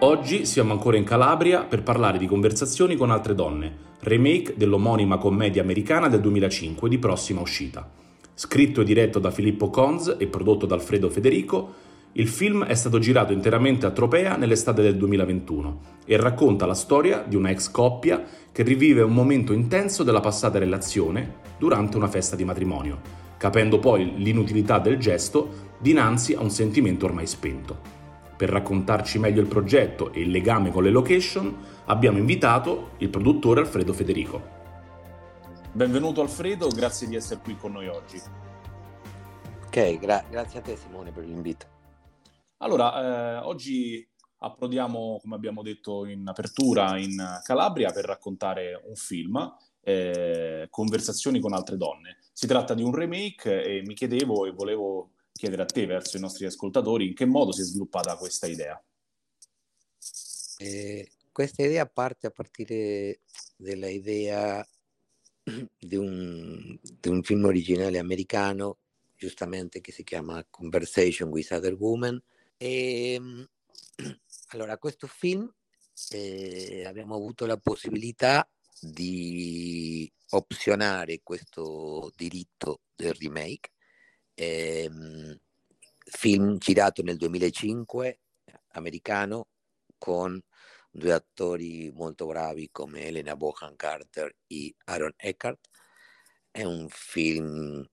Oggi 0.00 0.44
siamo 0.44 0.72
ancora 0.72 0.98
in 0.98 1.04
Calabria 1.04 1.64
per 1.64 1.82
parlare 1.82 2.18
di 2.18 2.26
Conversazioni 2.26 2.96
con 2.96 3.10
altre 3.10 3.34
donne, 3.34 3.74
remake 4.00 4.52
dell'omonima 4.54 5.16
commedia 5.16 5.62
americana 5.62 6.08
del 6.08 6.20
2005 6.20 6.86
di 6.90 6.98
prossima 6.98 7.40
uscita. 7.40 7.90
Scritto 8.34 8.82
e 8.82 8.84
diretto 8.84 9.18
da 9.18 9.30
Filippo 9.30 9.70
Cons 9.70 10.16
e 10.18 10.26
prodotto 10.26 10.66
da 10.66 10.74
Alfredo 10.74 11.08
Federico, 11.08 11.72
il 12.12 12.28
film 12.28 12.64
è 12.64 12.74
stato 12.74 12.98
girato 12.98 13.32
interamente 13.32 13.86
a 13.86 13.90
Tropea 13.90 14.36
nell'estate 14.36 14.82
del 14.82 14.98
2021 14.98 15.80
e 16.04 16.18
racconta 16.18 16.66
la 16.66 16.74
storia 16.74 17.24
di 17.26 17.34
una 17.34 17.48
ex 17.48 17.70
coppia 17.70 18.22
che 18.52 18.62
rivive 18.62 19.00
un 19.00 19.14
momento 19.14 19.54
intenso 19.54 20.02
della 20.02 20.20
passata 20.20 20.58
relazione 20.58 21.36
durante 21.58 21.96
una 21.96 22.08
festa 22.08 22.36
di 22.36 22.44
matrimonio, 22.44 23.00
capendo 23.38 23.78
poi 23.78 24.12
l'inutilità 24.16 24.78
del 24.78 24.98
gesto 24.98 25.72
dinanzi 25.78 26.34
a 26.34 26.42
un 26.42 26.50
sentimento 26.50 27.06
ormai 27.06 27.26
spento. 27.26 28.05
Per 28.36 28.50
raccontarci 28.50 29.18
meglio 29.18 29.40
il 29.40 29.46
progetto 29.46 30.12
e 30.12 30.20
il 30.20 30.28
legame 30.28 30.70
con 30.70 30.82
le 30.82 30.90
location, 30.90 31.56
abbiamo 31.86 32.18
invitato 32.18 32.90
il 32.98 33.08
produttore 33.08 33.60
Alfredo 33.60 33.94
Federico. 33.94 34.54
Benvenuto 35.72 36.20
Alfredo, 36.20 36.68
grazie 36.68 37.08
di 37.08 37.16
essere 37.16 37.40
qui 37.42 37.56
con 37.56 37.72
noi 37.72 37.88
oggi. 37.88 38.20
Ok, 39.64 39.98
gra- 39.98 40.26
grazie 40.28 40.58
a 40.58 40.62
te 40.62 40.76
Simone 40.76 41.12
per 41.12 41.24
l'invito. 41.24 41.66
Allora, 42.58 43.38
eh, 43.40 43.44
oggi 43.46 44.06
approdiamo, 44.40 45.18
come 45.22 45.34
abbiamo 45.34 45.62
detto 45.62 46.04
in 46.04 46.28
apertura, 46.28 46.98
in 46.98 47.16
Calabria 47.42 47.90
per 47.90 48.04
raccontare 48.04 48.78
un 48.86 48.96
film, 48.96 49.54
eh, 49.80 50.66
Conversazioni 50.68 51.40
con 51.40 51.54
altre 51.54 51.78
donne. 51.78 52.18
Si 52.34 52.46
tratta 52.46 52.74
di 52.74 52.82
un 52.82 52.94
remake 52.94 53.62
e 53.62 53.82
mi 53.82 53.94
chiedevo 53.94 54.44
e 54.44 54.50
volevo 54.50 55.12
chiedere 55.36 55.62
a 55.62 55.66
te, 55.66 55.86
verso 55.86 56.16
i 56.16 56.20
nostri 56.20 56.46
ascoltatori, 56.46 57.06
in 57.08 57.14
che 57.14 57.26
modo 57.26 57.52
si 57.52 57.60
è 57.60 57.64
sviluppata 57.64 58.16
questa 58.16 58.46
idea? 58.46 58.82
Eh, 60.58 61.10
questa 61.30 61.62
idea 61.62 61.86
parte 61.86 62.26
a 62.26 62.30
partire 62.30 63.20
dalla 63.56 63.88
idea 63.88 64.66
di 65.78 65.96
un, 65.96 66.78
di 66.80 67.08
un, 67.08 67.22
film 67.22 67.44
originale 67.44 67.98
americano, 67.98 68.78
giustamente 69.16 69.80
che 69.80 69.92
si 69.92 70.02
chiama 70.02 70.44
Conversation 70.48 71.28
with 71.28 71.50
Other 71.50 71.74
Women. 71.74 72.20
E, 72.56 73.20
allora, 74.48 74.78
questo 74.78 75.06
film 75.06 75.52
eh, 76.10 76.84
abbiamo 76.86 77.14
avuto 77.14 77.46
la 77.46 77.58
possibilità 77.58 78.48
di 78.80 80.10
opzionare 80.30 81.20
questo 81.22 82.12
diritto 82.16 82.80
del 82.94 83.14
remake 83.14 83.70
ehm, 84.36 85.38
film 86.04 86.58
girato 86.58 87.02
nel 87.02 87.16
2005, 87.16 88.20
americano, 88.72 89.48
con 89.98 90.40
due 90.90 91.12
attori 91.12 91.90
molto 91.92 92.26
bravi 92.26 92.68
come 92.70 93.06
Elena 93.06 93.36
Bohan 93.36 93.76
Carter 93.76 94.34
e 94.46 94.74
Aaron 94.84 95.12
Eckhart. 95.16 95.68
È 96.50 96.62
un 96.62 96.86
film 96.88 97.86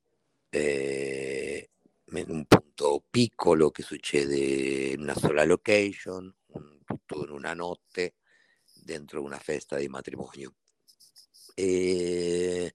eh, 0.50 1.70
in 2.06 2.30
un 2.30 2.46
punto 2.46 3.04
piccolo 3.10 3.72
che 3.72 3.84
succede 3.84 4.38
in 4.92 5.02
una 5.02 5.16
sola 5.16 5.44
location, 5.44 6.34
un, 6.48 6.80
tutto 6.86 7.24
in 7.26 7.32
una 7.32 7.54
notte 7.54 8.16
dentro 8.74 9.22
una 9.24 9.40
festa 9.40 9.78
di 9.78 9.88
matrimonio. 9.88 10.56
E 11.56 12.73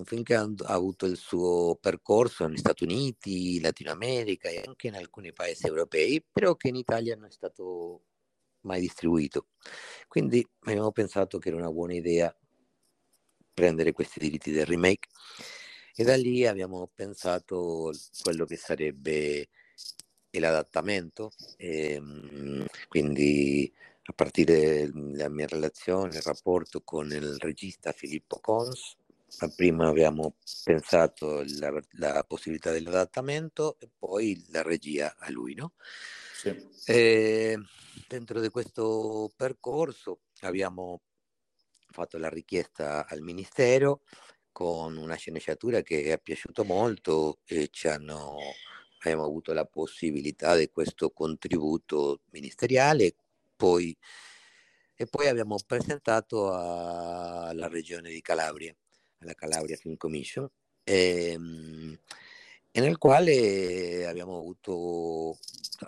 un 0.00 0.04
film 0.04 0.22
che 0.22 0.34
ha, 0.34 0.48
avuto 0.64 1.06
il 1.06 1.16
suo 1.16 1.76
percorso 1.80 2.46
negli 2.46 2.58
Stati 2.58 2.84
Uniti, 2.84 3.60
Latino 3.60 3.92
America 3.92 4.48
e 4.48 4.62
anche 4.66 4.88
in 4.88 4.96
alcuni 4.96 5.32
paesi 5.32 5.66
europei, 5.66 6.24
però 6.30 6.56
che 6.56 6.68
in 6.68 6.76
Italia 6.76 7.14
non 7.16 7.26
è 7.26 7.30
stato 7.30 8.02
mai 8.62 8.80
distribuito. 8.80 9.48
Quindi 10.08 10.46
abbiamo 10.60 10.90
pensato 10.92 11.38
che 11.38 11.48
era 11.48 11.58
una 11.58 11.70
buona 11.70 11.94
idea 11.94 12.34
prendere 13.52 13.92
questi 13.92 14.20
diritti 14.20 14.50
del 14.52 14.64
remake 14.66 15.08
e 15.94 16.04
da 16.04 16.16
lì 16.16 16.46
abbiamo 16.46 16.90
pensato 16.94 17.92
quello 18.22 18.44
che 18.46 18.56
sarebbe 18.56 19.48
l'adattamento. 20.30 21.32
Ehm, 21.56 22.64
quindi 22.88 23.70
a 24.04 24.12
partire 24.12 24.90
dalla 24.92 25.28
mia 25.28 25.46
relazione, 25.46 26.16
il 26.16 26.22
rapporto 26.22 26.82
con 26.82 27.10
il 27.10 27.36
regista 27.38 27.92
Filippo 27.92 28.38
Cons, 28.40 28.96
prima 29.54 29.88
abbiamo 29.88 30.36
pensato 30.64 31.42
la, 31.58 31.80
la 31.92 32.24
possibilità 32.26 32.70
dell'adattamento 32.72 33.78
e 33.78 33.88
poi 33.96 34.44
la 34.50 34.62
regia 34.62 35.16
a 35.18 35.30
lui, 35.30 35.54
no? 35.54 35.74
Sì. 36.34 36.54
dentro 38.08 38.40
di 38.40 38.48
questo 38.48 39.30
percorso 39.36 40.20
abbiamo 40.40 41.02
fatto 41.90 42.18
la 42.18 42.28
richiesta 42.28 43.06
al 43.06 43.20
Ministero 43.20 44.02
con 44.52 44.96
una 44.96 45.16
sceneggiatura 45.16 45.82
che 45.82 46.04
è 46.04 46.18
piaciuta 46.20 46.62
molto 46.62 47.40
e 47.44 47.68
ci 47.70 47.88
hanno, 47.88 48.36
abbiamo 49.00 49.24
avuto 49.24 49.52
la 49.52 49.64
possibilità 49.64 50.56
di 50.56 50.68
questo 50.70 51.10
contributo 51.10 52.22
ministeriale 52.30 53.14
poi, 53.54 53.96
e 54.94 55.06
poi 55.06 55.28
abbiamo 55.28 55.56
presentato 55.66 56.52
alla 56.52 57.68
regione 57.68 58.10
di 58.10 58.20
Calabria 58.20 58.74
alla 59.20 59.34
Calabria 59.34 59.76
Film 59.76 59.96
Commission, 59.96 60.48
ehm, 60.84 61.98
e 62.72 62.80
nel 62.80 62.98
quale 62.98 64.06
abbiamo 64.06 64.38
avuto 64.38 65.38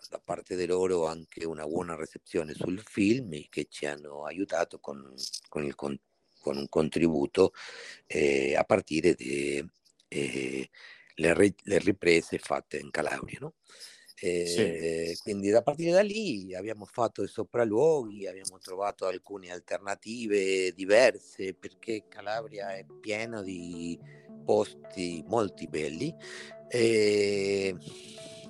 da, 0.08 0.20
parte 0.24 0.56
di 0.56 0.66
loro 0.66 1.06
anche 1.06 1.44
una 1.44 1.64
buona 1.64 1.94
recezione 1.94 2.54
sul 2.54 2.80
film 2.80 3.40
che 3.48 3.66
ci 3.70 3.86
hanno 3.86 4.24
aiutato 4.24 4.80
con, 4.80 5.14
con, 5.48 5.64
il, 5.64 5.74
con, 5.76 5.96
con 6.40 6.56
un 6.56 6.68
contributo 6.68 7.52
eh, 8.06 8.56
a 8.56 8.64
partire 8.64 9.14
dalle 9.14 9.68
eh, 10.08 10.68
riprese 11.78 12.38
fatte 12.38 12.78
in 12.78 12.90
Calabria. 12.90 13.38
No? 13.40 13.54
Sì. 14.22 15.18
Quindi 15.20 15.50
da 15.50 15.62
partire 15.62 15.90
da 15.90 16.02
lì 16.02 16.54
abbiamo 16.54 16.84
fatto 16.84 17.24
i 17.24 17.28
sopralluoghi, 17.28 18.28
abbiamo 18.28 18.58
trovato 18.58 19.06
alcune 19.06 19.50
alternative 19.50 20.72
diverse 20.74 21.54
perché 21.54 22.04
Calabria 22.08 22.76
è 22.76 22.84
piena 23.00 23.42
di 23.42 23.98
posti 24.44 25.24
molto 25.26 25.64
belli. 25.68 26.14
E 26.68 27.76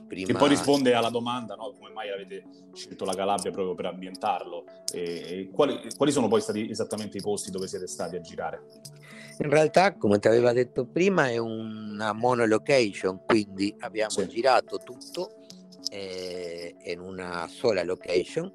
prima... 0.07 0.27
Che 0.27 0.35
poi 0.35 0.49
risponde 0.51 0.93
alla 0.93 1.09
domanda, 1.09 1.55
no? 1.55 1.73
come 1.73 1.91
mai 1.91 2.11
avete 2.11 2.45
scelto 2.75 3.07
la 3.07 3.15
Calabria 3.15 3.51
proprio 3.51 3.75
per 3.75 3.87
ambientarlo? 3.87 4.65
E 4.93 5.49
quali, 5.51 5.81
quali 5.97 6.13
sono 6.13 6.29
poi 6.29 6.43
stati 6.43 6.69
esattamente 6.69 7.17
i 7.17 7.23
posti 7.23 7.51
dove 7.51 7.67
siete 7.67 7.87
stati 7.87 8.17
a 8.17 8.21
girare? 8.21 8.63
In 9.39 9.49
realtà, 9.49 9.97
come 9.97 10.19
ti 10.19 10.29
aveva 10.29 10.53
detto 10.53 10.85
prima, 10.85 11.31
è 11.31 11.39
una 11.39 12.13
monolocation, 12.13 13.25
quindi 13.25 13.75
abbiamo 13.81 14.11
sì. 14.11 14.29
girato 14.29 14.77
tutto 14.77 15.42
eh, 15.91 16.75
in 16.85 17.01
una 17.01 17.47
sola 17.49 17.83
location. 17.83 18.53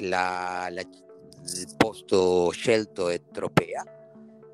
La, 0.00 0.68
la, 0.70 0.80
il 0.80 1.74
posto 1.76 2.50
scelto 2.50 3.08
è 3.08 3.20
Tropea 3.32 3.84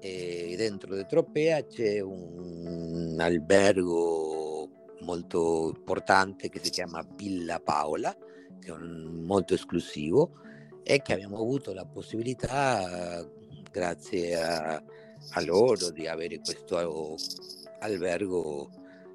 e 0.00 0.55
dentro 0.56 0.94
di 0.94 1.06
Tropea 1.06 1.64
c'è 1.66 2.00
un 2.00 3.16
albergo 3.19 4.69
molto 5.00 5.72
importante 5.75 6.50
che 6.50 6.61
si 6.62 6.70
chiama 6.70 7.06
Villa 7.16 7.58
Paola, 7.58 8.14
che 8.60 8.69
è 8.69 8.70
un, 8.70 9.22
molto 9.25 9.55
esclusivo 9.55 10.40
e 10.82 11.00
che 11.00 11.14
abbiamo 11.14 11.38
avuto 11.38 11.72
la 11.72 11.87
possibilità 11.87 13.26
grazie 13.70 14.37
a, 14.40 14.75
a 14.75 15.40
loro 15.43 15.90
di 15.90 16.06
avere 16.06 16.40
questo 16.40 17.17
albergo 17.81 18.69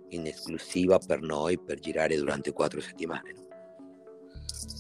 in 0.10 0.26
esclusiva 0.26 1.00
per 1.00 1.22
noi 1.22 1.60
per 1.60 1.80
girare 1.80 2.16
durante 2.16 2.52
quattro 2.52 2.82
settimane. 2.82 3.34
No? 3.34 3.48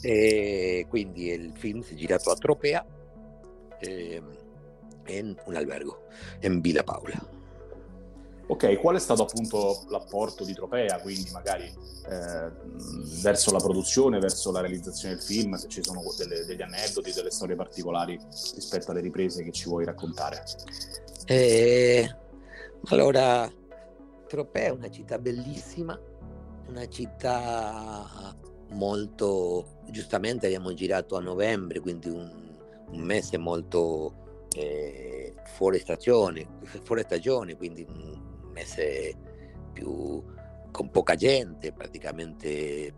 E 0.01 0.85
quindi 0.89 1.27
il 1.27 1.51
film 1.55 1.81
si 1.81 1.93
è 1.93 1.97
girato 1.97 2.31
a 2.31 2.35
Tropea 2.35 2.85
eh, 3.79 4.21
in 5.07 5.35
un 5.45 5.55
albergo 5.55 6.03
in 6.41 6.61
Villa 6.61 6.83
Paola. 6.83 7.37
Ok, 8.47 8.79
qual 8.79 8.95
è 8.95 8.99
stato 8.99 9.21
appunto 9.21 9.83
l'apporto 9.89 10.43
di 10.43 10.53
Tropea, 10.53 10.99
quindi 11.01 11.29
magari 11.31 11.65
eh, 11.65 12.51
verso 13.21 13.51
la 13.51 13.59
produzione, 13.59 14.17
verso 14.17 14.51
la 14.51 14.61
realizzazione 14.61 15.13
del 15.13 15.23
film, 15.23 15.53
se 15.53 15.67
ci 15.67 15.83
sono 15.83 16.01
delle, 16.17 16.43
degli 16.45 16.61
aneddoti, 16.61 17.13
delle 17.13 17.29
storie 17.29 17.55
particolari 17.55 18.19
rispetto 18.55 18.89
alle 18.89 19.01
riprese 19.01 19.43
che 19.43 19.51
ci 19.51 19.69
vuoi 19.69 19.85
raccontare? 19.85 20.43
Eh, 21.25 22.09
allora, 22.85 23.47
Tropea 24.29 24.67
è 24.67 24.69
una 24.69 24.91
città 24.91 25.17
bellissima, 25.17 25.99
una 26.67 26.87
città 26.87 28.35
molto, 28.69 29.79
giustamente 29.89 30.45
abbiamo 30.45 30.71
girato 30.75 31.17
a 31.17 31.19
novembre, 31.19 31.79
quindi 31.79 32.09
un, 32.09 32.31
un 32.91 33.01
mese 33.01 33.39
molto 33.39 34.45
eh, 34.55 35.33
fuori 35.45 35.79
stagione, 35.79 36.47
fuori 36.83 37.01
stagione, 37.01 37.57
quindi 37.57 37.87
mese 38.53 39.15
più 39.73 40.23
con 40.69 40.91
poca 40.91 41.15
gente, 41.15 41.73
praticamente 41.73 42.93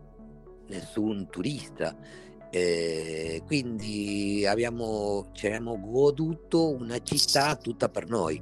nessun 0.66 1.28
turista. 1.30 1.96
Eh, 2.50 3.42
quindi 3.46 4.44
abbiamo, 4.46 5.30
ci 5.32 5.46
abbiamo 5.46 5.80
goduto 5.80 6.68
una 6.68 7.02
città 7.02 7.56
tutta 7.56 7.88
per 7.88 8.10
noi, 8.10 8.38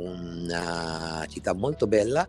una 0.00 1.24
città 1.28 1.54
molto 1.54 1.86
bella 1.86 2.28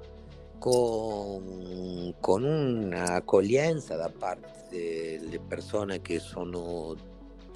con, 0.60 2.14
con 2.20 2.44
un'accoglienza 2.44 3.96
da 3.96 4.12
parte 4.16 4.68
delle 4.70 5.40
persone 5.40 6.02
che 6.02 6.20
sono 6.20 6.96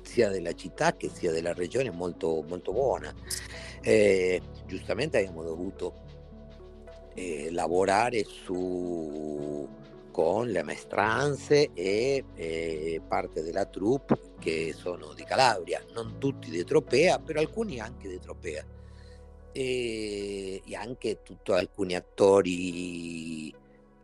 sia 0.02 0.30
della 0.30 0.54
città 0.54 0.96
che 0.96 1.10
sia 1.10 1.32
della 1.32 1.54
regione 1.54 1.92
molto, 1.92 2.44
molto 2.48 2.72
buona. 2.72 3.14
Eh, 3.82 4.42
giustamente 4.66 5.18
abbiamo 5.18 5.44
dovuto 5.44 5.94
eh, 7.14 7.50
lavorare 7.52 8.24
su, 8.24 9.68
con 10.12 10.48
le 10.48 10.64
maestranze 10.64 11.72
e 11.74 12.24
eh, 12.36 13.02
parte 13.08 13.44
della 13.44 13.66
troupe 13.66 14.18
che 14.40 14.74
sono 14.74 15.14
di 15.14 15.24
Calabria, 15.24 15.84
non 15.94 16.18
tutti 16.20 16.50
di 16.50 16.64
Tropea, 16.64 17.20
però 17.20 17.40
alcuni 17.40 17.80
anche 17.80 18.08
di 18.08 18.20
Tropea. 18.20 18.66
E, 19.58 20.62
e 20.66 20.76
anche 20.76 21.22
tutto, 21.24 21.54
alcuni 21.54 21.96
attori 21.96 23.54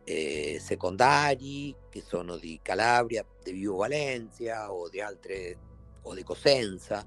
eh, 0.04 0.58
secondari 0.58 1.74
che 1.90 2.00
sono 2.00 2.38
di 2.38 2.58
Calabria, 2.62 3.26
di 3.42 3.52
Vivo 3.52 3.76
Valencia 3.76 4.72
o 4.72 4.88
di 4.88 5.00
altre 5.00 5.58
o 6.04 6.14
di 6.14 6.22
Cosenza 6.22 7.06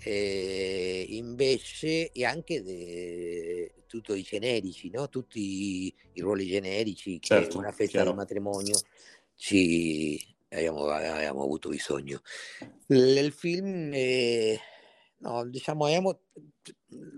eh, 0.00 1.06
invece 1.08 2.12
e 2.12 2.24
anche 2.24 2.62
de, 2.62 3.72
tutto 3.86 4.14
i 4.14 4.22
generici, 4.22 4.90
no? 4.90 5.08
tutti 5.08 5.40
i, 5.86 5.94
i 6.12 6.20
ruoli 6.20 6.46
generici 6.46 7.20
certo, 7.20 7.48
che 7.48 7.56
una 7.56 7.72
festa 7.72 7.98
chiaro. 7.98 8.10
di 8.10 8.16
matrimonio 8.16 8.78
ci 9.34 10.22
abbiamo, 10.50 10.86
abbiamo 10.86 11.42
avuto 11.42 11.68
bisogno. 11.68 12.20
Il 12.86 13.32
film, 13.32 13.90
eh, 13.92 14.58
no, 15.18 15.46
diciamo, 15.48 15.86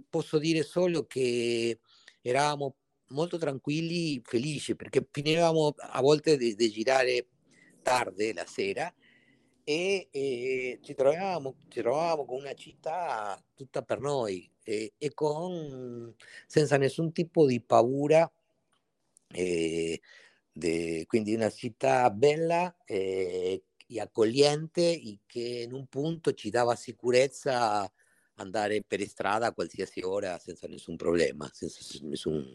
posso 0.08 0.38
dire 0.38 0.62
solo 0.62 1.06
che 1.06 1.81
eravamo 2.23 2.76
molto 3.08 3.38
tranquilli, 3.38 4.20
felici, 4.25 4.76
perché 4.76 5.06
finivamo 5.11 5.75
a 5.76 6.00
volte 6.00 6.37
di, 6.37 6.55
girare 6.70 7.26
tardi 7.82 8.32
la 8.32 8.47
sera 8.47 8.93
e, 9.64 10.08
e 10.11 10.79
ci, 10.82 10.94
trovavamo, 10.94 11.56
ci, 11.69 11.81
trovavamo, 11.81 12.25
con 12.25 12.41
una 12.41 12.55
città 12.55 13.43
tutta 13.55 13.82
per 13.82 14.00
noi 14.00 14.50
e, 14.62 14.94
e 14.99 15.14
con, 15.14 16.14
senza 16.46 16.76
nessun 16.76 17.12
tipo 17.12 17.46
di 17.46 17.61
paura, 17.61 18.31
e, 19.32 20.00
de, 20.53 21.05
quindi 21.06 21.35
una 21.35 21.50
città 21.50 22.11
bella 22.11 22.76
e, 22.85 23.64
e 23.90 24.00
accogliente 24.00 24.92
e 24.92 25.19
che 25.26 25.64
in 25.66 25.72
un 25.72 25.87
punto 25.87 26.32
ci 26.32 26.50
dava 26.50 26.75
sicurezza 26.76 27.90
andare 28.34 28.82
per 28.87 29.00
strada 29.06 29.46
a 29.46 29.52
qualsiasi 29.52 30.00
ora 30.00 30.38
senza 30.38 30.66
nessun 30.66 30.96
problema, 30.96 31.50
senza 31.52 31.81
nessun... 32.02 32.46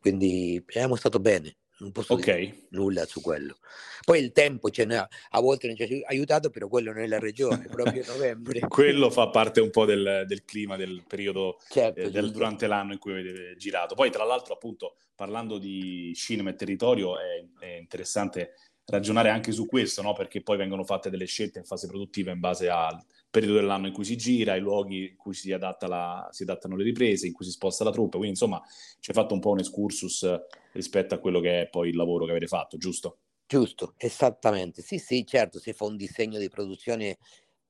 quindi 0.00 0.62
abbiamo 0.66 0.94
stato 0.96 1.18
bene 1.18 1.56
non 1.78 1.90
posso 1.90 2.14
okay. 2.14 2.44
dire 2.44 2.66
nulla 2.70 3.04
su 3.04 3.20
quello. 3.20 3.56
Poi 4.04 4.20
il 4.20 4.32
tempo 4.32 4.70
ce 4.70 4.84
n'è, 4.84 4.96
a 4.96 5.40
volte 5.40 5.66
non 5.66 5.76
ci 5.76 5.82
ha 5.82 6.08
aiutato, 6.08 6.50
però 6.50 6.68
quello 6.68 6.92
non 6.92 7.02
è 7.02 7.06
la 7.06 7.18
regione, 7.18 7.66
proprio 7.66 8.04
novembre. 8.06 8.60
quello 8.68 9.10
fa 9.10 9.28
parte 9.28 9.60
un 9.60 9.70
po' 9.70 9.84
del, 9.84 10.24
del 10.26 10.44
clima 10.44 10.76
del 10.76 11.04
periodo 11.06 11.58
certo, 11.68 12.00
eh, 12.00 12.10
del, 12.10 12.30
durante 12.30 12.66
l'anno 12.66 12.92
in 12.92 12.98
cui 12.98 13.12
avete 13.12 13.56
girato. 13.56 13.94
Poi, 13.94 14.10
tra 14.10 14.24
l'altro, 14.24 14.54
appunto, 14.54 14.96
parlando 15.16 15.58
di 15.58 16.12
cinema 16.14 16.50
e 16.50 16.54
territorio, 16.54 17.18
è, 17.18 17.44
è 17.58 17.76
interessante 17.76 18.54
ragionare 18.86 19.30
anche 19.30 19.52
su 19.52 19.66
questo, 19.66 20.02
no? 20.02 20.12
perché 20.12 20.42
poi 20.42 20.56
vengono 20.56 20.84
fatte 20.84 21.10
delle 21.10 21.24
scelte 21.26 21.58
in 21.58 21.64
fase 21.64 21.86
produttiva 21.86 22.32
in 22.32 22.40
base 22.40 22.68
al 22.68 23.02
periodo 23.30 23.54
dell'anno 23.54 23.86
in 23.86 23.92
cui 23.92 24.04
si 24.04 24.16
gira, 24.16 24.52
ai 24.52 24.60
luoghi 24.60 25.10
in 25.10 25.16
cui 25.16 25.34
si, 25.34 25.52
adatta 25.52 25.88
la, 25.88 26.28
si 26.30 26.42
adattano 26.42 26.76
le 26.76 26.84
riprese, 26.84 27.26
in 27.26 27.32
cui 27.32 27.44
si 27.44 27.50
sposta 27.50 27.84
la 27.84 27.90
truppa, 27.90 28.18
quindi 28.18 28.30
insomma 28.30 28.62
ci 29.00 29.10
hai 29.10 29.16
fatto 29.16 29.34
un 29.34 29.40
po' 29.40 29.50
un 29.50 29.58
excursus 29.58 30.28
rispetto 30.72 31.14
a 31.14 31.18
quello 31.18 31.40
che 31.40 31.62
è 31.62 31.68
poi 31.68 31.88
il 31.88 31.96
lavoro 31.96 32.24
che 32.24 32.30
avete 32.30 32.46
fatto, 32.46 32.76
giusto? 32.76 33.18
Giusto, 33.46 33.94
esattamente. 33.96 34.82
Sì, 34.82 34.98
sì, 34.98 35.24
certo, 35.26 35.58
si 35.58 35.72
fa 35.72 35.84
un 35.84 35.96
disegno 35.96 36.38
di 36.38 36.48
produzione 36.48 37.18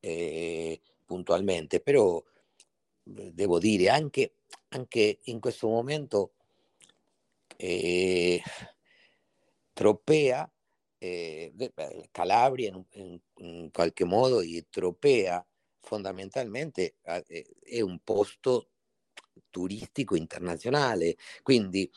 eh, 0.01 0.81
puntualmente, 1.05 1.81
però 1.81 2.23
devo 3.03 3.59
dire 3.59 3.89
anche, 3.89 4.35
anche 4.69 5.19
in 5.25 5.41
questo 5.41 5.69
momento 5.69 6.33
eh, 7.57 8.43
Tropea 9.73 10.49
eh, 11.05 12.09
Calabria 12.11 12.69
in, 12.69 12.85
in, 12.93 13.21
in, 13.47 13.71
qualche 13.71 14.05
modo 14.05 14.41
e 14.41 14.67
Tropea 14.71 15.45
fondamentalmente 15.81 16.97
eh, 17.03 17.47
è 17.63 17.81
un 17.81 17.99
posto 18.03 18.69
turistico 19.51 20.17
internazionale, 20.17 21.17
quindi 21.43 21.91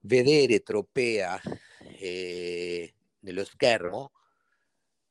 vedere 0.00 0.62
Tropea 0.62 1.40
eh, 1.98 2.92
nello 3.20 3.44
schermo, 3.44 4.12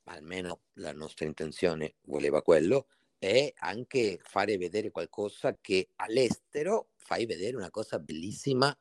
almeno 0.05 0.63
la 0.73 0.91
nostra 0.91 1.25
intenzione 1.25 1.95
voleva 2.03 2.41
quello, 2.41 2.87
è 3.17 3.53
anche 3.59 4.19
fare 4.21 4.57
vedere 4.57 4.91
qualcosa 4.91 5.57
che 5.61 5.87
all'estero 5.95 6.89
fai 6.97 7.25
vedere 7.25 7.55
una 7.55 7.71
cosa 7.71 7.97
bellissima 7.99 8.77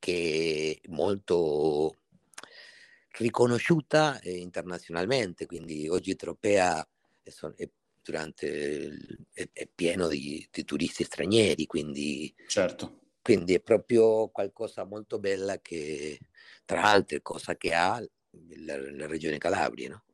che 0.00 0.80
è 0.82 0.88
molto 0.88 2.03
riconosciuta 3.16 4.18
eh, 4.20 4.36
internazionalmente, 4.36 5.46
quindi 5.46 5.88
oggi 5.88 6.16
Tropea 6.16 6.86
è, 7.22 7.30
è, 7.56 7.68
durante, 8.02 8.96
è, 9.32 9.48
è 9.52 9.68
pieno 9.72 10.08
di, 10.08 10.46
di, 10.50 10.64
turisti 10.64 11.04
stranieri, 11.04 11.66
quindi, 11.66 12.34
certo. 12.46 13.00
quindi 13.22 13.54
è 13.54 13.60
proprio 13.60 14.28
qualcosa 14.28 14.84
molto 14.84 15.18
bella 15.18 15.60
che, 15.60 16.18
tra 16.64 16.82
altre 16.84 17.22
cose 17.22 17.56
che 17.56 17.72
ha 17.72 18.04
la, 18.64 18.90
la 18.90 19.06
regione 19.06 19.38
Calabria. 19.38 19.90
No? 19.90 20.04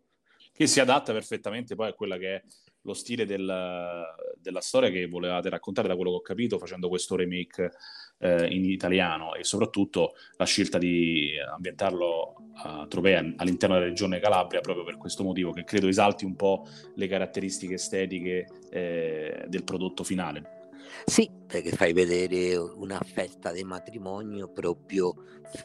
Che 0.53 0.67
si 0.67 0.81
adatta 0.81 1.13
perfettamente 1.13 1.75
poi 1.75 1.89
a 1.89 1.95
quella 1.95 2.19
che 2.19 2.35
è 2.37 2.43
lo 2.83 2.95
stile 2.95 3.27
del, 3.27 4.05
della 4.37 4.61
storia 4.61 4.91
che 4.91 5.07
volevate 5.07 5.49
raccontare, 5.49 5.89
da 5.89 5.97
quello 5.97 6.11
che 6.11 6.17
ho 6.17 6.23
capito, 6.23 6.59
facendo 6.59 6.89
questo 6.89 7.17
remake 7.17 7.71
eh, 8.19 8.47
in 8.55 8.65
italiano 8.65 9.35
e 9.35 9.45
soprattutto 9.45 10.15
la 10.37 10.45
scelta 10.45 10.79
di 10.79 11.33
ambientarlo 11.39 12.35
a 12.63 12.87
Tropea 12.89 13.35
all'interno 13.37 13.75
della 13.75 13.87
regione 13.87 14.21
Calabria 14.21 14.61
proprio 14.61 14.85
per 14.85 14.97
questo 14.97 15.23
motivo 15.23 15.53
che 15.53 15.65
credo 15.65 15.89
esalti 15.89 16.25
un 16.25 16.37
po' 16.37 16.67
le 16.95 17.07
caratteristiche 17.07 17.75
estetiche 17.75 18.47
eh, 18.71 19.45
del 19.47 19.65
prodotto 19.65 20.05
finale. 20.05 20.59
Sì, 21.05 21.31
perché 21.47 21.71
fai 21.71 21.93
vedere 21.93 22.57
una 22.57 23.01
festa 23.01 23.53
di 23.53 23.63
matrimonio 23.63 24.51
proprio 24.51 25.15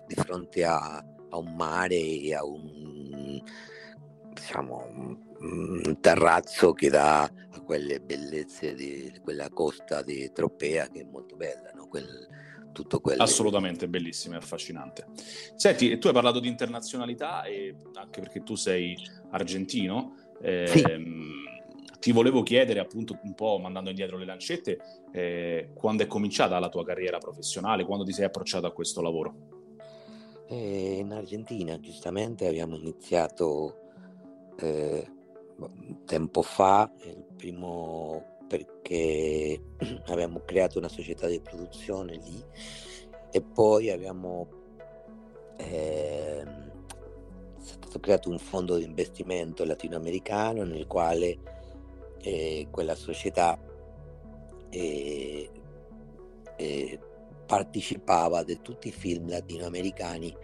di 0.07 0.15
fronte 0.15 0.63
a, 0.63 0.98
a 1.29 1.38
un 1.38 1.55
mare 1.55 1.95
e 1.95 2.34
a 2.34 2.43
un 2.43 3.41
diciamo, 4.36 4.86
un 5.39 5.98
terrazzo 6.01 6.74
che 6.74 6.89
dà 6.89 7.24
a 7.24 7.62
quelle 7.62 8.00
bellezze 8.00 8.74
di 8.74 9.12
quella 9.24 9.50
costa 9.50 10.01
di 10.01 10.32
Tropea 10.34 10.88
che 10.88 11.01
è 11.01 11.04
molto 11.04 11.36
bella, 11.36 11.72
no? 11.74 11.88
Quel, 11.88 12.27
tutto 12.72 13.00
quello. 13.00 13.24
Assolutamente 13.24 13.88
bellissimo 13.88 14.36
e 14.36 14.38
affascinante. 14.38 15.08
Senti, 15.56 15.98
tu 15.98 16.08
hai 16.08 16.13
parlato 16.13 16.39
di 16.39 16.48
internazionalità 16.48 17.44
e 17.44 17.75
anche 17.94 18.20
perché 18.20 18.44
tu 18.44 18.56
sei 18.56 18.96
argentino. 19.32 20.15
Eh, 20.42 20.68
sì. 20.68 20.82
Ehm, 20.82 21.44
ti 22.00 22.12
volevo 22.12 22.44
chiedere, 22.44 22.80
appunto, 22.80 23.18
un 23.24 23.34
po' 23.34 23.58
mandando 23.58 23.89
indietro 23.89 24.18
le 24.18 24.25
lancette, 24.25 24.77
eh, 25.12 25.70
quando 25.74 26.04
è 26.04 26.08
cominciata 26.08 26.60
la 26.60 26.70
tua 26.70 26.86
carriera 26.86 27.18
professionale, 27.18 27.84
quando 27.84 28.04
ti 28.04 28.12
sei 28.12 28.25
approcciato 28.25 28.68
a 28.68 28.72
questo 28.72 29.01
lavoro? 29.01 29.54
Eh, 30.48 30.98
in 31.00 31.12
Argentina, 31.13 31.80
giustamente, 31.80 32.46
abbiamo 32.46 32.75
iniziato 32.75 33.85
eh, 34.57 35.12
tempo 36.05 36.41
fa, 36.41 36.91
il 37.03 37.25
primo 37.35 38.33
perché 38.47 39.62
abbiamo 40.07 40.41
creato 40.45 40.77
una 40.77 40.88
società 40.88 41.27
di 41.27 41.39
produzione 41.39 42.15
lì 42.15 42.43
e 43.31 43.41
poi 43.41 43.89
abbiamo 43.89 44.47
eh, 45.57 46.45
stato 47.59 48.00
creato 48.00 48.29
un 48.29 48.38
fondo 48.38 48.77
di 48.77 48.83
investimento 48.83 49.65
latinoamericano 49.65 50.63
nel 50.63 50.88
quale 50.88 51.38
eh, 52.21 52.67
quella 52.69 52.95
società 52.95 53.59
eh, 54.69 55.50
eh 56.57 57.00
partecipava 57.45 58.43
di 58.43 58.59
tutti 58.62 58.88
i 58.88 58.91
film 58.91 59.29
latinoamericani 59.29 60.35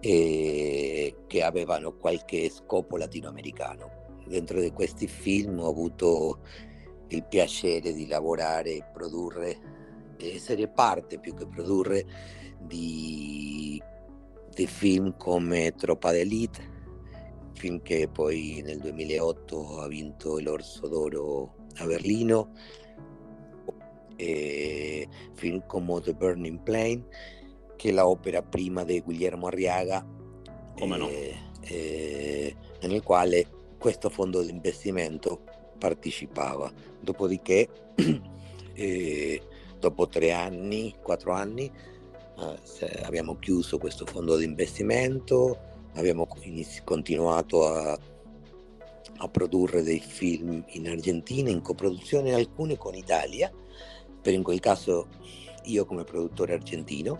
eh, 0.00 1.16
che 1.26 1.42
avevano 1.42 1.94
qualche 1.96 2.48
scopo 2.50 2.96
latinoamericano. 2.96 4.04
Dentro 4.26 4.60
di 4.60 4.72
questi 4.72 5.06
film 5.06 5.60
ho 5.60 5.68
avuto 5.68 6.40
il 7.08 7.24
piacere 7.24 7.92
di 7.92 8.06
lavorare 8.06 8.70
e 8.70 8.84
produrre, 8.92 9.58
essere 10.18 10.68
parte 10.68 11.18
più 11.18 11.34
che 11.34 11.46
produrre 11.46 12.04
di, 12.58 13.80
di 14.52 14.66
film 14.66 15.16
come 15.16 15.72
Troppa 15.76 16.10
d'Elite, 16.10 16.74
film 17.54 17.80
che 17.82 18.08
poi 18.08 18.60
nel 18.64 18.78
2008 18.80 19.80
ha 19.80 19.88
vinto 19.88 20.38
l'Orso 20.40 20.88
d'Oro 20.88 21.54
a 21.76 21.86
Berlino, 21.86 22.52
e 24.16 25.08
film 25.34 25.62
come 25.66 26.00
The 26.00 26.14
Burning 26.14 26.60
Plane, 26.62 27.04
che 27.76 27.90
è 27.90 27.92
l'opera 27.92 28.42
prima 28.42 28.84
di 28.84 29.00
Guillermo 29.00 29.46
Arriaga, 29.46 30.04
come 30.78 30.96
no? 30.96 31.08
eh, 31.08 31.36
eh, 31.62 32.56
nel 32.82 33.02
quale 33.02 33.46
questo 33.78 34.08
fondo 34.10 34.42
di 34.42 34.50
investimento 34.50 35.42
partecipava. 35.78 36.72
Dopodiché, 37.00 37.68
eh, 38.74 39.42
dopo 39.78 40.08
tre 40.08 40.32
anni, 40.32 40.94
quattro 41.02 41.32
anni, 41.32 41.70
eh, 42.38 43.02
abbiamo 43.02 43.38
chiuso 43.38 43.78
questo 43.78 44.06
fondo 44.06 44.36
di 44.36 44.44
investimento, 44.44 45.58
abbiamo 45.94 46.26
inizi- 46.40 46.82
continuato 46.84 47.66
a, 47.66 47.98
a, 49.18 49.28
produrre 49.28 49.82
dei 49.82 50.00
film 50.00 50.64
in 50.68 50.88
Argentina, 50.88 51.50
in 51.50 51.62
coproduzione 51.62 52.34
alcune 52.34 52.76
con 52.76 52.94
Italia, 52.94 53.50
per 54.20 54.34
in 54.34 54.42
quel 54.42 54.60
caso 54.60 55.08
io 55.64 55.84
come 55.84 56.04
produttore 56.04 56.54
argentino 56.54 57.18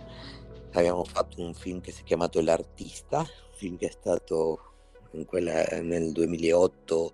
abbiamo 0.79 1.03
fatto 1.03 1.41
un 1.41 1.53
film 1.53 1.81
che 1.81 1.91
si 1.91 2.01
è 2.01 2.03
chiamato 2.03 2.41
L'artista, 2.41 3.19
un 3.19 3.55
film 3.55 3.77
che 3.77 3.87
è 3.87 3.91
stato 3.91 4.61
quella, 5.25 5.63
nel 5.81 6.11
2008 6.11 7.13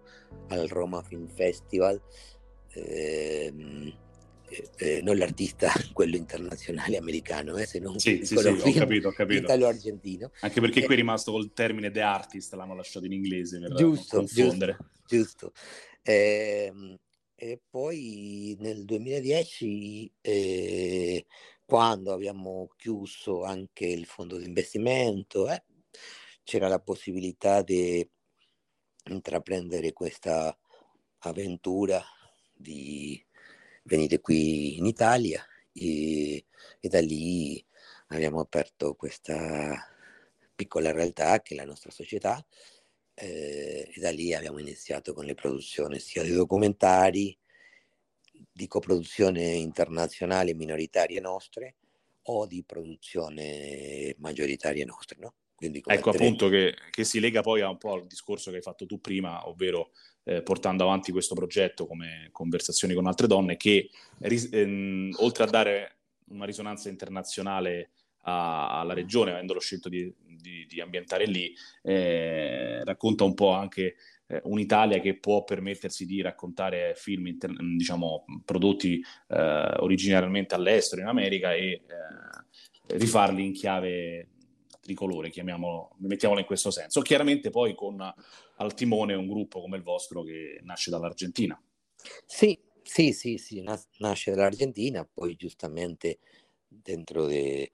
al 0.49 0.67
Roma 0.67 1.01
Film 1.03 1.27
Festival, 1.27 2.01
ehm, 2.73 3.93
eh, 4.49 4.69
eh, 4.77 5.01
non 5.01 5.17
l'artista, 5.17 5.71
quello 5.93 6.15
internazionale 6.15 6.97
americano, 6.97 7.55
eh, 7.57 7.65
se 7.65 7.79
non 7.79 7.97
sì, 7.99 8.25
sì, 8.25 8.35
sì, 8.35 8.47
ho 8.47 8.71
capito, 8.73 9.07
ho 9.09 9.11
capito. 9.11 9.43
italo-argentino. 9.43 10.31
Anche 10.41 10.59
perché 10.59 10.83
qui 10.83 10.93
è 10.93 10.97
rimasto 10.97 11.31
col 11.31 11.53
termine 11.53 11.91
The 11.91 12.01
Artist, 12.01 12.53
l'hanno 12.53 12.75
lasciato 12.75 13.05
in 13.05 13.13
inglese 13.13 13.59
per 13.59 13.73
giusto, 13.73 14.17
confondere. 14.17 14.77
Giusto, 15.05 15.51
giusto. 15.51 15.51
Eh, 16.01 16.97
e 17.35 17.61
poi 17.69 18.55
nel 18.59 18.85
2010, 18.85 20.11
eh, 20.21 21.25
quando 21.73 22.13
abbiamo 22.13 22.69
chiuso 22.77 23.43
anche 23.43 23.87
il 23.87 24.05
fondo 24.05 24.37
di 24.37 24.45
investimento, 24.45 25.49
eh, 25.49 25.63
c'era 26.43 26.67
la 26.67 26.79
possibilità 26.79 27.63
di 27.63 28.07
intraprendere 29.05 29.91
questa 29.91 30.55
avventura 31.21 31.99
di 32.53 33.19
venire 33.85 34.19
qui 34.19 34.77
in 34.77 34.85
Italia 34.85 35.43
e, 35.71 36.45
e 36.79 36.87
da 36.89 37.01
lì 37.01 37.65
abbiamo 38.09 38.39
aperto 38.39 38.93
questa 38.93 39.75
piccola 40.53 40.91
realtà 40.91 41.41
che 41.41 41.55
è 41.55 41.57
la 41.57 41.65
nostra 41.65 41.89
società 41.89 42.45
eh, 43.15 43.89
e 43.91 43.99
da 43.99 44.11
lì 44.11 44.31
abbiamo 44.35 44.59
iniziato 44.59 45.15
con 45.15 45.25
le 45.25 45.33
produzioni 45.33 45.97
sia 45.97 46.21
di 46.21 46.33
documentari, 46.33 47.35
di 48.51 48.67
coproduzione 48.67 49.43
internazionale 49.53 50.53
minoritarie 50.53 51.19
nostre 51.19 51.75
o 52.23 52.45
di 52.45 52.63
produzione 52.63 54.15
maggioritarie 54.19 54.85
nostre. 54.85 55.17
No? 55.19 55.33
ecco 55.57 56.09
appunto 56.09 56.49
che, 56.49 56.75
che, 56.89 57.03
si 57.03 57.19
lega 57.19 57.41
poi 57.41 57.61
a 57.61 57.69
un 57.69 57.77
po' 57.77 57.93
al 57.93 58.05
discorso 58.05 58.49
che 58.49 58.57
hai 58.57 58.61
fatto 58.61 58.85
tu 58.85 58.99
prima, 58.99 59.47
ovvero 59.47 59.91
eh, 60.23 60.41
portando 60.41 60.83
avanti 60.83 61.11
questo 61.11 61.35
progetto 61.35 61.85
come 61.85 62.29
conversazioni 62.31 62.93
con 62.93 63.07
altre 63.07 63.27
donne 63.27 63.55
che 63.55 63.89
ris- 64.19 64.49
ehm, 64.51 65.15
oltre 65.19 65.43
a 65.43 65.47
dare 65.47 65.97
una 66.29 66.45
risonanza 66.45 66.89
internazionale 66.89 67.91
a, 68.23 68.79
alla 68.79 68.93
regione, 68.93 69.31
avendolo 69.31 69.59
scelto 69.59 69.89
di, 69.89 70.13
di, 70.17 70.65
di 70.67 70.81
ambientare 70.81 71.25
lì, 71.25 71.53
eh, 71.81 72.83
racconta 72.83 73.23
un 73.23 73.33
po' 73.33 73.51
anche 73.51 73.95
eh, 74.33 74.41
un'Italia 74.45 74.99
che 74.99 75.17
può 75.17 75.43
permettersi 75.43 76.05
di 76.05 76.21
raccontare 76.21 76.93
film 76.95 77.27
inter- 77.27 77.55
diciamo, 77.75 78.25
prodotti 78.43 79.01
eh, 79.27 79.73
originariamente 79.79 80.55
all'estero, 80.55 81.01
in 81.01 81.07
America, 81.07 81.53
e 81.53 81.65
eh, 81.65 81.81
rifarli 82.87 83.45
in 83.45 83.53
chiave 83.53 84.29
tricolore, 84.81 85.29
chiamiamolo, 85.29 85.95
mettiamolo 85.99 86.41
in 86.41 86.45
questo 86.45 86.69
senso. 86.69 87.01
Chiaramente 87.01 87.49
poi 87.49 87.73
con 87.73 88.01
al 88.57 88.73
timone 88.73 89.13
un 89.13 89.27
gruppo 89.27 89.61
come 89.61 89.77
il 89.77 89.83
vostro 89.83 90.23
che 90.23 90.59
nasce 90.63 90.89
dall'Argentina. 90.89 91.59
Sì, 92.25 92.59
sì, 92.81 93.13
sì, 93.13 93.37
sì, 93.37 93.63
nasce 93.99 94.31
dall'Argentina, 94.31 95.07
poi 95.11 95.35
giustamente 95.35 96.19
dentro 96.67 97.27
di 97.27 97.71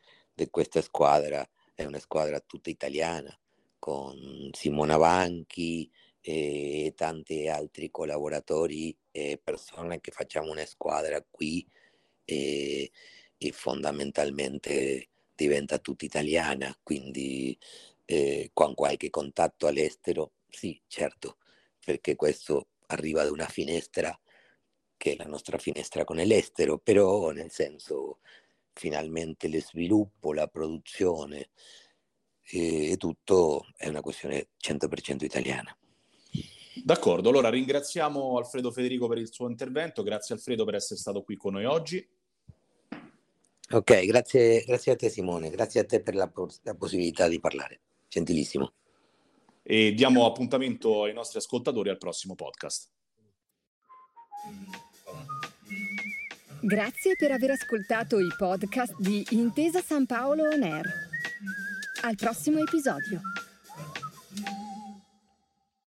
questa 0.51 0.81
squadra 0.81 1.47
è 1.73 1.83
una 1.83 1.99
squadra 1.99 2.39
tutta 2.39 2.69
italiana, 2.69 3.35
con 3.79 4.49
Simona 4.51 4.97
Banchi 4.97 5.89
e 6.21 6.93
tanti 6.95 7.47
altri 7.47 7.89
collaboratori 7.89 8.95
e 9.11 9.39
persone 9.43 9.99
che 10.01 10.11
facciamo 10.11 10.51
una 10.51 10.65
squadra 10.65 11.25
qui 11.29 11.65
e, 12.25 12.91
e 13.37 13.51
fondamentalmente 13.51 15.09
diventa 15.35 15.79
tutta 15.79 16.05
italiana, 16.05 16.77
quindi 16.83 17.57
eh, 18.05 18.49
con 18.53 18.73
qualche 18.75 19.09
contatto 19.09 19.67
all'estero, 19.67 20.33
sì, 20.49 20.79
certo, 20.87 21.37
perché 21.83 22.15
questo 22.15 22.67
arriva 22.87 23.23
da 23.23 23.31
una 23.31 23.47
finestra 23.47 24.17
che 24.97 25.13
è 25.13 25.15
la 25.15 25.25
nostra 25.25 25.57
finestra 25.57 26.03
con 26.03 26.17
l'estero, 26.17 26.77
però 26.77 27.31
nel 27.31 27.51
senso 27.51 28.19
finalmente 28.73 29.47
lo 29.47 29.59
sviluppo, 29.61 30.33
la 30.33 30.47
produzione 30.47 31.49
e 32.51 32.95
tutto 32.97 33.67
è 33.77 33.87
una 33.87 34.01
questione 34.01 34.49
100% 34.57 35.23
italiana. 35.23 35.78
D'accordo, 36.83 37.29
allora 37.29 37.49
ringraziamo 37.49 38.37
Alfredo 38.37 38.71
Federico 38.71 39.07
per 39.07 39.17
il 39.17 39.31
suo 39.31 39.49
intervento, 39.49 40.03
grazie 40.03 40.35
Alfredo 40.35 40.65
per 40.65 40.75
essere 40.75 40.99
stato 40.99 41.21
qui 41.21 41.35
con 41.35 41.53
noi 41.53 41.65
oggi. 41.65 42.07
Ok, 43.71 44.05
grazie, 44.05 44.63
grazie 44.65 44.93
a 44.93 44.95
te 44.95 45.09
Simone, 45.09 45.49
grazie 45.49 45.81
a 45.81 45.85
te 45.85 46.01
per 46.01 46.15
la, 46.15 46.31
la 46.63 46.75
possibilità 46.75 47.27
di 47.27 47.39
parlare, 47.39 47.81
gentilissimo. 48.07 48.73
E 49.61 49.93
diamo 49.93 50.25
appuntamento 50.25 51.03
ai 51.03 51.13
nostri 51.13 51.37
ascoltatori 51.37 51.89
al 51.89 51.99
prossimo 51.99 52.33
podcast. 52.33 52.89
Grazie 56.61 57.15
per 57.15 57.31
aver 57.31 57.51
ascoltato 57.51 58.19
i 58.19 58.27
podcast 58.35 58.95
di 58.97 59.23
Intesa 59.29 59.81
San 59.81 60.05
Paolo 60.05 60.43
On 60.43 60.63
Air. 60.63 60.85
Al 62.01 62.15
prossimo 62.15 62.59
episodio. 62.59 63.21